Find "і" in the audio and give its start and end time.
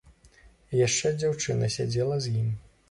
0.39-0.81